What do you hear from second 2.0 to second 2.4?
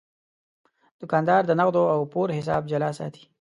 پور